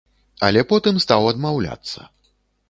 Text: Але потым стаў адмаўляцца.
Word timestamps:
Але 0.47 0.63
потым 0.71 0.97
стаў 1.05 1.29
адмаўляцца. 1.33 2.09